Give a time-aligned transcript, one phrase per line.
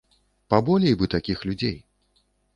[0.53, 1.79] Паболей бы такіх людзей.